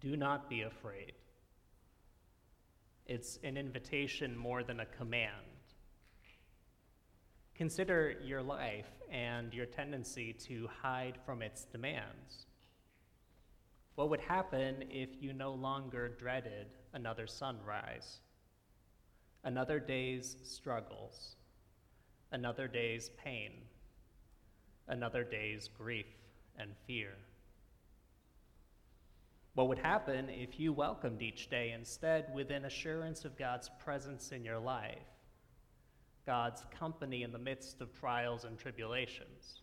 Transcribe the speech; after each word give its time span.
Do 0.00 0.16
not 0.16 0.48
be 0.48 0.62
afraid. 0.62 1.12
It's 3.06 3.38
an 3.42 3.56
invitation 3.56 4.36
more 4.36 4.62
than 4.62 4.80
a 4.80 4.86
command. 4.86 5.32
Consider 7.56 8.14
your 8.22 8.42
life 8.42 8.86
and 9.10 9.52
your 9.52 9.66
tendency 9.66 10.32
to 10.32 10.68
hide 10.82 11.18
from 11.26 11.42
its 11.42 11.64
demands. 11.64 12.46
What 13.96 14.10
would 14.10 14.20
happen 14.20 14.84
if 14.90 15.08
you 15.20 15.32
no 15.32 15.52
longer 15.52 16.08
dreaded 16.08 16.68
another 16.92 17.26
sunrise, 17.26 18.18
another 19.42 19.80
day's 19.80 20.36
struggles, 20.44 21.34
another 22.30 22.68
day's 22.68 23.10
pain, 23.22 23.50
another 24.86 25.24
day's 25.24 25.66
grief 25.66 26.06
and 26.56 26.70
fear? 26.86 27.16
What 29.58 29.66
would 29.66 29.80
happen 29.80 30.28
if 30.28 30.60
you 30.60 30.72
welcomed 30.72 31.20
each 31.20 31.50
day 31.50 31.72
instead 31.72 32.32
with 32.32 32.52
an 32.52 32.64
assurance 32.64 33.24
of 33.24 33.36
God's 33.36 33.68
presence 33.84 34.30
in 34.30 34.44
your 34.44 34.60
life, 34.60 35.02
God's 36.24 36.62
company 36.78 37.24
in 37.24 37.32
the 37.32 37.40
midst 37.40 37.80
of 37.80 37.92
trials 37.92 38.44
and 38.44 38.56
tribulations, 38.56 39.62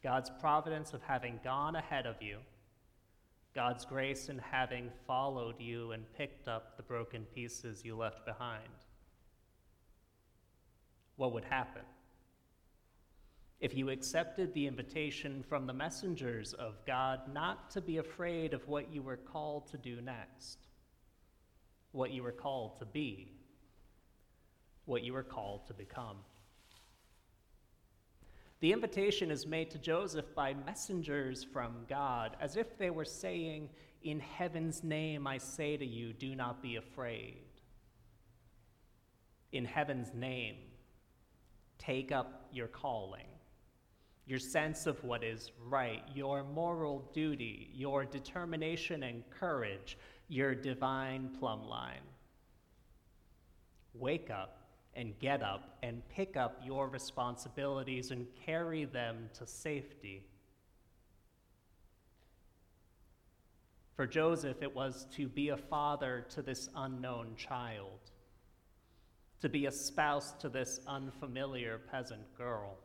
God's 0.00 0.30
providence 0.40 0.92
of 0.92 1.02
having 1.02 1.40
gone 1.42 1.74
ahead 1.74 2.06
of 2.06 2.22
you, 2.22 2.38
God's 3.52 3.84
grace 3.84 4.28
in 4.28 4.38
having 4.38 4.92
followed 5.08 5.56
you 5.58 5.90
and 5.90 6.04
picked 6.16 6.46
up 6.46 6.76
the 6.76 6.84
broken 6.84 7.24
pieces 7.34 7.84
you 7.84 7.96
left 7.96 8.24
behind? 8.24 8.62
What 11.16 11.32
would 11.32 11.46
happen? 11.46 11.82
If 13.64 13.74
you 13.74 13.88
accepted 13.88 14.52
the 14.52 14.66
invitation 14.66 15.42
from 15.48 15.66
the 15.66 15.72
messengers 15.72 16.52
of 16.52 16.84
God 16.86 17.20
not 17.32 17.70
to 17.70 17.80
be 17.80 17.96
afraid 17.96 18.52
of 18.52 18.68
what 18.68 18.92
you 18.92 19.00
were 19.00 19.16
called 19.16 19.66
to 19.68 19.78
do 19.78 20.02
next, 20.02 20.58
what 21.92 22.10
you 22.10 22.22
were 22.22 22.30
called 22.30 22.78
to 22.78 22.84
be, 22.84 23.32
what 24.84 25.02
you 25.02 25.14
were 25.14 25.22
called 25.22 25.66
to 25.66 25.72
become. 25.72 26.18
The 28.60 28.70
invitation 28.70 29.30
is 29.30 29.46
made 29.46 29.70
to 29.70 29.78
Joseph 29.78 30.34
by 30.34 30.52
messengers 30.66 31.42
from 31.42 31.86
God, 31.88 32.36
as 32.42 32.58
if 32.58 32.76
they 32.76 32.90
were 32.90 33.06
saying, 33.06 33.70
In 34.02 34.20
heaven's 34.20 34.84
name 34.84 35.26
I 35.26 35.38
say 35.38 35.78
to 35.78 35.86
you, 35.86 36.12
do 36.12 36.34
not 36.34 36.60
be 36.60 36.76
afraid. 36.76 37.46
In 39.52 39.64
heaven's 39.64 40.12
name, 40.12 40.56
take 41.78 42.12
up 42.12 42.46
your 42.52 42.68
calling 42.68 43.24
your 44.26 44.38
sense 44.38 44.86
of 44.86 45.02
what 45.04 45.22
is 45.22 45.50
right, 45.66 46.02
your 46.14 46.44
moral 46.44 47.10
duty, 47.12 47.70
your 47.74 48.04
determination 48.04 49.02
and 49.02 49.22
courage, 49.30 49.98
your 50.28 50.54
divine 50.54 51.28
plumb 51.38 51.66
line. 51.68 52.00
Wake 53.92 54.30
up 54.30 54.60
and 54.94 55.18
get 55.18 55.42
up 55.42 55.76
and 55.82 56.02
pick 56.08 56.36
up 56.36 56.60
your 56.64 56.88
responsibilities 56.88 58.10
and 58.10 58.26
carry 58.46 58.86
them 58.86 59.28
to 59.34 59.46
safety. 59.46 60.22
For 63.94 64.06
Joseph, 64.06 64.62
it 64.62 64.74
was 64.74 65.06
to 65.16 65.28
be 65.28 65.50
a 65.50 65.56
father 65.56 66.26
to 66.30 66.42
this 66.42 66.68
unknown 66.74 67.36
child, 67.36 68.10
to 69.40 69.48
be 69.48 69.66
a 69.66 69.70
spouse 69.70 70.32
to 70.40 70.48
this 70.48 70.80
unfamiliar 70.86 71.78
peasant 71.90 72.34
girl 72.36 72.78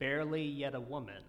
barely 0.00 0.42
yet 0.42 0.74
a 0.74 0.80
woman, 0.80 1.22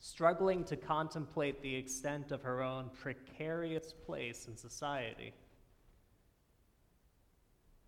struggling 0.00 0.64
to 0.64 0.76
contemplate 0.76 1.62
the 1.62 1.76
extent 1.76 2.32
of 2.32 2.42
her 2.42 2.60
own 2.60 2.90
precarious 3.00 3.92
place 3.92 4.48
in 4.48 4.56
society. 4.56 5.32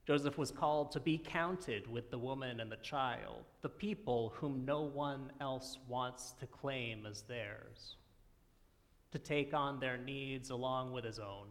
Joseph 0.06 0.36
was 0.36 0.50
called 0.50 0.92
to 0.92 1.00
be 1.00 1.16
counted 1.16 1.90
with 1.90 2.10
the 2.10 2.18
woman 2.18 2.60
and 2.60 2.70
the 2.70 2.76
child, 2.76 3.44
the 3.62 3.68
people 3.70 4.34
whom 4.36 4.66
no 4.66 4.82
one 4.82 5.32
else 5.40 5.78
wants 5.88 6.32
to 6.32 6.46
claim 6.46 7.06
as 7.06 7.22
theirs, 7.22 7.96
to 9.10 9.18
take 9.18 9.54
on 9.54 9.80
their 9.80 9.96
needs 9.96 10.50
along 10.50 10.92
with 10.92 11.04
his 11.04 11.18
own, 11.18 11.48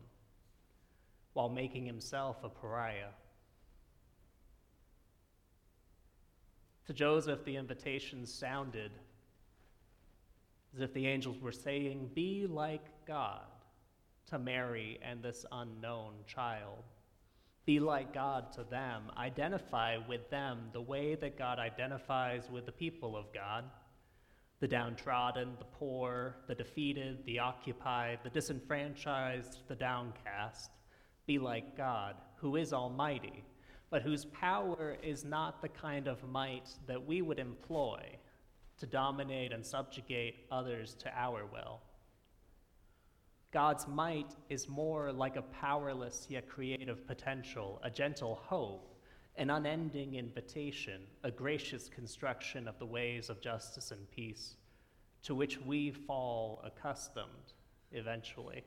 while 1.34 1.50
making 1.50 1.88
himself 1.88 2.44
a 2.44 2.50
pariah. 2.50 3.10
To 6.88 6.94
Joseph, 6.94 7.46
the 7.46 7.56
invitation 7.56 8.26
sounded 8.26 8.92
as 10.76 10.82
if 10.82 10.94
the 10.94 11.08
angels 11.08 11.40
were 11.40 11.52
saying, 11.52 12.12
Be 12.14 12.46
like 12.48 13.06
God 13.08 13.46
to 14.28 14.38
Mary 14.38 15.00
and 15.02 15.24
this 15.24 15.46
unknown 15.52 16.14
child. 16.28 16.84
Be 17.66 17.80
like 17.80 18.14
God 18.14 18.52
to 18.54 18.64
them. 18.64 19.04
Identify 19.18 19.98
with 20.10 20.30
them 20.30 20.70
the 20.74 20.82
way 20.82 21.16
that 21.16 21.38
God 21.38 21.58
identifies 21.58 22.50
with 22.52 22.66
the 22.66 22.72
people 22.72 23.16
of 23.16 23.34
God 23.34 23.64
the 24.60 24.68
downtrodden, 24.68 25.52
the 25.60 25.66
poor, 25.66 26.38
the 26.48 26.56
defeated, 26.56 27.26
the 27.26 27.38
occupied, 27.38 28.20
the 28.24 28.30
disenfranchised, 28.30 29.58
the 29.68 29.76
downcast. 29.76 30.72
Be 31.26 31.38
like 31.38 31.76
God, 31.76 32.16
who 32.38 32.56
is 32.56 32.72
almighty 32.72 33.44
but 33.94 34.02
whose 34.02 34.26
power 34.26 34.98
is 35.04 35.24
not 35.24 35.62
the 35.62 35.70
kind 35.70 36.08
of 36.08 36.28
might 36.28 36.68
that 36.88 37.06
we 37.06 37.22
would 37.22 37.38
employ 37.38 38.00
to 38.76 38.88
dominate 38.88 39.54
and 39.54 39.64
subjugate 39.64 40.48
others 40.50 40.96
to 40.96 41.16
our 41.16 41.46
will. 41.46 41.80
God's 43.52 43.88
might 43.88 44.34
is 44.50 44.68
more 44.68 45.12
like 45.12 45.36
a 45.36 45.44
powerless 45.44 46.26
yet 46.28 46.50
creative 46.50 47.06
potential, 47.06 47.80
a 47.84 47.92
gentle 47.92 48.40
hope, 48.42 49.00
an 49.36 49.52
unending 49.52 50.16
invitation, 50.16 51.02
a 51.24 51.30
gracious 51.30 51.88
construction 51.88 52.68
of 52.68 52.80
the 52.80 52.88
ways 52.88 53.30
of 53.30 53.42
justice 53.42 53.92
and 53.92 54.10
peace, 54.10 54.56
to 55.22 55.36
which 55.36 55.62
we 55.62 55.92
fall 55.92 56.64
accustomed 56.66 57.54
eventually. 57.92 58.64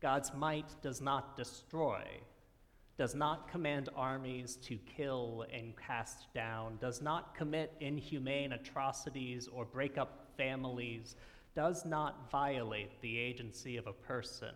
God's 0.00 0.32
might 0.34 0.80
does 0.82 1.00
not 1.00 1.36
destroy, 1.36 2.04
does 3.00 3.14
not 3.14 3.48
command 3.48 3.88
armies 3.96 4.56
to 4.56 4.76
kill 4.76 5.46
and 5.54 5.72
cast 5.74 6.30
down, 6.34 6.76
does 6.82 7.00
not 7.00 7.34
commit 7.34 7.72
inhumane 7.80 8.52
atrocities 8.52 9.48
or 9.50 9.64
break 9.64 9.96
up 9.96 10.28
families, 10.36 11.16
does 11.56 11.86
not 11.86 12.30
violate 12.30 13.00
the 13.00 13.18
agency 13.18 13.78
of 13.78 13.86
a 13.86 13.92
person, 13.94 14.54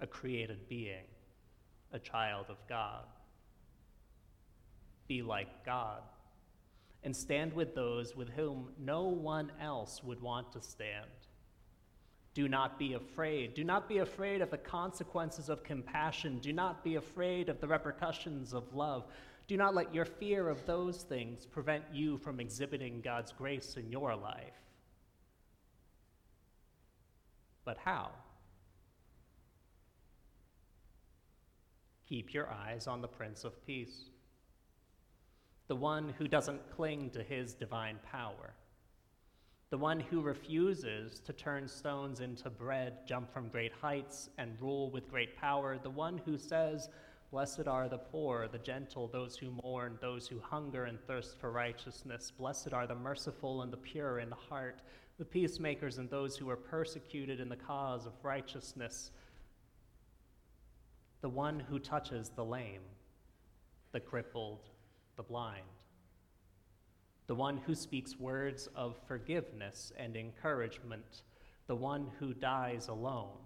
a 0.00 0.06
created 0.08 0.68
being, 0.68 1.04
a 1.92 2.00
child 2.00 2.46
of 2.48 2.56
God. 2.68 3.04
Be 5.06 5.22
like 5.22 5.64
God 5.64 6.02
and 7.04 7.14
stand 7.14 7.52
with 7.52 7.76
those 7.76 8.16
with 8.16 8.30
whom 8.30 8.70
no 8.76 9.04
one 9.04 9.52
else 9.60 10.02
would 10.02 10.20
want 10.20 10.50
to 10.50 10.60
stand. 10.60 11.06
Do 12.34 12.48
not 12.48 12.78
be 12.78 12.94
afraid. 12.94 13.54
Do 13.54 13.62
not 13.62 13.88
be 13.88 13.98
afraid 13.98 14.40
of 14.40 14.50
the 14.50 14.58
consequences 14.58 15.48
of 15.48 15.62
compassion. 15.62 16.38
Do 16.38 16.52
not 16.52 16.82
be 16.82 16.94
afraid 16.94 17.48
of 17.48 17.60
the 17.60 17.68
repercussions 17.68 18.54
of 18.54 18.74
love. 18.74 19.04
Do 19.48 19.56
not 19.56 19.74
let 19.74 19.94
your 19.94 20.06
fear 20.06 20.48
of 20.48 20.64
those 20.64 21.02
things 21.02 21.44
prevent 21.44 21.84
you 21.92 22.16
from 22.18 22.40
exhibiting 22.40 23.02
God's 23.02 23.32
grace 23.32 23.76
in 23.76 23.90
your 23.90 24.16
life. 24.16 24.54
But 27.64 27.76
how? 27.76 28.10
Keep 32.08 32.32
your 32.32 32.50
eyes 32.50 32.86
on 32.86 33.02
the 33.02 33.08
Prince 33.08 33.44
of 33.44 33.64
Peace, 33.66 34.04
the 35.68 35.76
one 35.76 36.14
who 36.18 36.28
doesn't 36.28 36.70
cling 36.74 37.10
to 37.10 37.22
his 37.22 37.54
divine 37.54 37.98
power 38.10 38.54
the 39.72 39.78
one 39.78 40.00
who 40.00 40.20
refuses 40.20 41.18
to 41.20 41.32
turn 41.32 41.66
stones 41.66 42.20
into 42.20 42.50
bread, 42.50 42.92
jump 43.06 43.32
from 43.32 43.48
great 43.48 43.72
heights, 43.72 44.28
and 44.36 44.54
rule 44.60 44.90
with 44.90 45.08
great 45.08 45.34
power, 45.34 45.78
the 45.82 45.88
one 45.88 46.20
who 46.26 46.36
says, 46.36 46.90
Blessed 47.30 47.66
are 47.66 47.88
the 47.88 47.96
poor, 47.96 48.48
the 48.48 48.58
gentle, 48.58 49.08
those 49.08 49.34
who 49.34 49.50
mourn, 49.62 49.96
those 50.02 50.28
who 50.28 50.38
hunger 50.40 50.84
and 50.84 51.00
thirst 51.06 51.38
for 51.40 51.50
righteousness. 51.50 52.30
Blessed 52.30 52.74
are 52.74 52.86
the 52.86 52.94
merciful 52.94 53.62
and 53.62 53.72
the 53.72 53.78
pure 53.78 54.18
in 54.18 54.30
heart, 54.32 54.82
the 55.18 55.24
peacemakers 55.24 55.96
and 55.96 56.10
those 56.10 56.36
who 56.36 56.50
are 56.50 56.56
persecuted 56.56 57.40
in 57.40 57.48
the 57.48 57.56
cause 57.56 58.04
of 58.04 58.12
righteousness. 58.22 59.10
The 61.22 61.30
one 61.30 61.58
who 61.58 61.78
touches 61.78 62.28
the 62.28 62.44
lame, 62.44 62.82
the 63.92 64.00
crippled, 64.00 64.68
the 65.16 65.22
blind 65.22 65.81
the 67.32 67.36
one 67.36 67.56
who 67.56 67.74
speaks 67.74 68.20
words 68.20 68.68
of 68.76 68.94
forgiveness 69.08 69.90
and 69.96 70.18
encouragement, 70.18 71.22
the 71.66 71.74
one 71.74 72.06
who 72.18 72.34
dies 72.34 72.88
alone, 72.88 73.38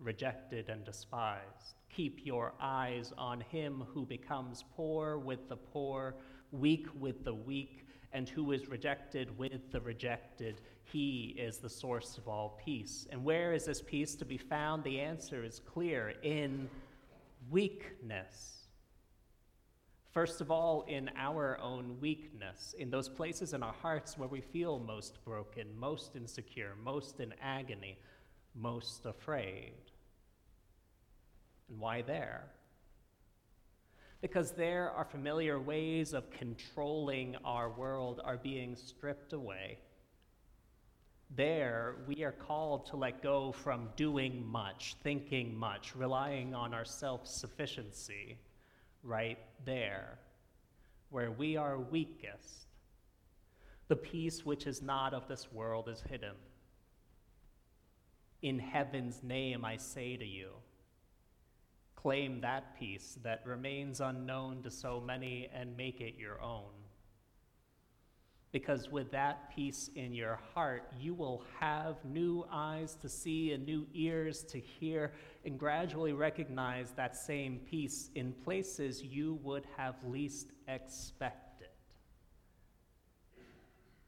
rejected 0.00 0.68
and 0.68 0.84
despised. 0.84 1.76
Keep 1.94 2.26
your 2.26 2.52
eyes 2.60 3.12
on 3.16 3.40
him 3.40 3.84
who 3.94 4.04
becomes 4.04 4.64
poor 4.74 5.16
with 5.16 5.48
the 5.48 5.54
poor, 5.54 6.16
weak 6.50 6.88
with 6.98 7.22
the 7.22 7.32
weak, 7.32 7.86
and 8.12 8.28
who 8.28 8.50
is 8.50 8.66
rejected 8.66 9.38
with 9.38 9.70
the 9.70 9.80
rejected. 9.80 10.60
He 10.82 11.36
is 11.38 11.58
the 11.58 11.70
source 11.70 12.18
of 12.18 12.26
all 12.26 12.58
peace. 12.64 13.06
And 13.12 13.22
where 13.22 13.52
is 13.52 13.64
this 13.64 13.80
peace 13.80 14.16
to 14.16 14.24
be 14.24 14.38
found? 14.38 14.82
The 14.82 14.98
answer 14.98 15.44
is 15.44 15.60
clear 15.60 16.14
in 16.24 16.68
weakness. 17.48 18.61
First 20.12 20.42
of 20.42 20.50
all, 20.50 20.84
in 20.88 21.10
our 21.16 21.58
own 21.58 21.96
weakness, 21.98 22.74
in 22.78 22.90
those 22.90 23.08
places 23.08 23.54
in 23.54 23.62
our 23.62 23.72
hearts 23.72 24.18
where 24.18 24.28
we 24.28 24.42
feel 24.42 24.78
most 24.78 25.24
broken, 25.24 25.66
most 25.78 26.16
insecure, 26.16 26.74
most 26.84 27.18
in 27.20 27.32
agony, 27.40 27.96
most 28.54 29.06
afraid. 29.06 29.72
And 31.70 31.80
why 31.80 32.02
there? 32.02 32.44
Because 34.20 34.52
there 34.52 34.90
our 34.90 35.06
familiar 35.06 35.58
ways 35.58 36.12
of 36.12 36.30
controlling 36.30 37.34
our 37.42 37.70
world 37.70 38.20
are 38.22 38.36
being 38.36 38.76
stripped 38.76 39.32
away. 39.32 39.78
There, 41.34 41.96
we 42.06 42.22
are 42.22 42.32
called 42.32 42.84
to 42.86 42.96
let 42.96 43.22
go 43.22 43.50
from 43.50 43.88
doing 43.96 44.46
much, 44.46 44.94
thinking 45.02 45.56
much, 45.56 45.96
relying 45.96 46.54
on 46.54 46.74
our 46.74 46.84
self 46.84 47.26
sufficiency 47.26 48.36
right 49.02 49.38
there, 49.64 50.18
where 51.10 51.30
we 51.30 51.56
are 51.56 51.78
weakest. 51.78 52.66
The 53.88 53.96
peace 53.96 54.44
which 54.44 54.66
is 54.66 54.82
not 54.82 55.12
of 55.12 55.28
this 55.28 55.52
world 55.52 55.88
is 55.88 56.02
hidden. 56.08 56.34
In 58.42 58.58
heaven's 58.58 59.22
name, 59.22 59.64
I 59.64 59.76
say 59.76 60.16
to 60.16 60.24
you, 60.24 60.50
claim 61.94 62.40
that 62.40 62.78
peace 62.78 63.18
that 63.22 63.42
remains 63.46 64.00
unknown 64.00 64.62
to 64.62 64.70
so 64.70 65.00
many 65.00 65.48
and 65.54 65.76
make 65.76 66.00
it 66.00 66.14
your 66.18 66.40
own. 66.40 66.81
Because 68.52 68.90
with 68.90 69.10
that 69.12 69.50
peace 69.56 69.88
in 69.96 70.12
your 70.12 70.38
heart, 70.54 70.92
you 71.00 71.14
will 71.14 71.42
have 71.58 71.96
new 72.04 72.44
eyes 72.52 72.96
to 73.00 73.08
see 73.08 73.52
and 73.52 73.64
new 73.64 73.86
ears 73.94 74.42
to 74.44 74.60
hear, 74.60 75.12
and 75.46 75.58
gradually 75.58 76.12
recognize 76.12 76.90
that 76.92 77.16
same 77.16 77.60
peace 77.70 78.10
in 78.14 78.32
places 78.44 79.02
you 79.02 79.38
would 79.42 79.64
have 79.78 79.94
least 80.04 80.52
expected. 80.68 81.68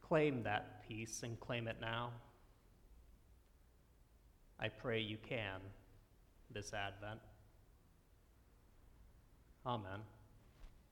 Claim 0.03 0.43
that 0.43 0.87
peace 0.87 1.23
and 1.23 1.41
claim 1.41 1.67
it 1.67 1.77
now. 1.81 2.11
I 4.61 4.69
pray 4.69 5.01
you 5.01 5.17
can 5.27 5.61
this 6.53 6.75
Advent. 6.75 7.21
Amen. 9.67 10.01